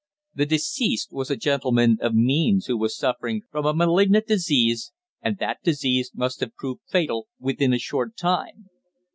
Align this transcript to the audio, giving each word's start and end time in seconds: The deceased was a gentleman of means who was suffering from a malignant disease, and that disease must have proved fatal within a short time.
The 0.33 0.47
deceased 0.47 1.13
was 1.13 1.29
a 1.29 1.35
gentleman 1.35 1.99
of 2.01 2.15
means 2.15 2.65
who 2.65 2.75
was 2.75 2.97
suffering 2.97 3.43
from 3.51 3.67
a 3.67 3.73
malignant 3.75 4.25
disease, 4.25 4.91
and 5.21 5.37
that 5.37 5.61
disease 5.61 6.09
must 6.15 6.39
have 6.39 6.55
proved 6.55 6.81
fatal 6.89 7.27
within 7.37 7.71
a 7.71 7.77
short 7.77 8.17
time. 8.17 8.71